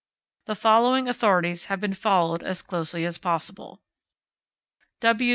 [0.45, 3.83] The following authorities have been followed as closely as possible:
[4.99, 5.29] W.